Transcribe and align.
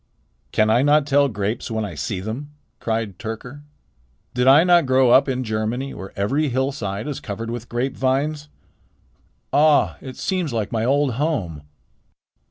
"Can 0.51 0.71
I 0.71 0.81
not 0.81 1.05
tell 1.05 1.27
grapes 1.29 1.69
when 1.69 1.85
I 1.85 1.93
see 1.93 2.21
them?" 2.21 2.49
cried 2.79 3.19
Tyrker. 3.19 3.61
"Did 4.33 4.47
I 4.47 4.63
not 4.63 4.87
grow 4.87 5.11
up 5.11 5.29
in 5.29 5.43
Germany, 5.43 5.93
where 5.93 6.11
every 6.17 6.49
hillside 6.49 7.07
is 7.07 7.19
covered 7.19 7.51
with 7.51 7.69
grapevines? 7.69 8.49
Ah! 9.53 9.97
it 10.01 10.17
seems 10.17 10.51
like 10.51 10.71
my 10.71 10.83
old 10.83 11.13
home." 11.21 11.61